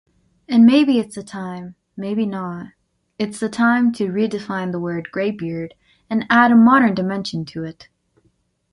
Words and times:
And 0.49 0.65
maybe 0.65 0.97
it's 0.97 1.13
the 1.13 1.21
time- 1.21 1.75
maybe 1.95 2.25
not, 2.25 2.69
it's 3.19 3.39
the 3.39 3.49
time- 3.49 3.91
to 3.93 4.07
redefine 4.11 4.71
the 4.71 4.79
word 4.79 5.09
"graybeard" 5.11 5.75
and 6.09 6.25
add 6.27 6.51
a 6.51 6.55
modern 6.55 6.95
dimension 6.95 7.45
to 7.45 7.63
it 7.65 7.87